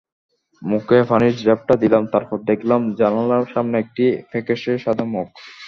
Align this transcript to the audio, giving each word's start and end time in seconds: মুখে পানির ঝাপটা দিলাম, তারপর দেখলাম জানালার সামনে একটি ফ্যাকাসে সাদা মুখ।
মুখে 0.61 0.97
পানির 1.09 1.35
ঝাপটা 1.41 1.75
দিলাম, 1.83 2.03
তারপর 2.13 2.37
দেখলাম 2.49 2.81
জানালার 2.99 3.45
সামনে 3.53 3.75
একটি 3.79 4.05
ফ্যাকাসে 4.29 4.73
সাদা 4.77 5.05
মুখ। 5.13 5.27